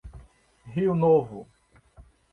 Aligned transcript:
Rio 0.73 0.95
Novo 0.95 1.45